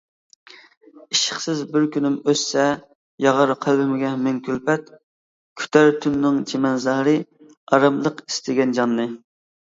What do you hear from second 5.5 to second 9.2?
كۈتەر تۈننىڭ چىمەنزارى ئاراملىق ئىستىگەن جاننى.